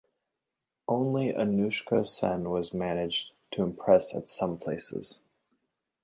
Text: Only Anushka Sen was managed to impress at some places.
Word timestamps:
Only 0.87 1.31
Anushka 1.31 2.07
Sen 2.07 2.49
was 2.49 2.73
managed 2.73 3.33
to 3.51 3.61
impress 3.61 4.15
at 4.15 4.27
some 4.27 4.57
places. 4.57 5.21